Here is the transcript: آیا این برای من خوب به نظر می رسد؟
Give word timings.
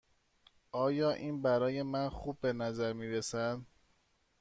آیا 0.71 1.11
این 1.11 1.41
برای 1.41 1.81
من 1.83 2.09
خوب 2.09 2.37
به 2.41 2.53
نظر 2.53 2.93
می 2.93 3.07
رسد؟ 3.07 3.57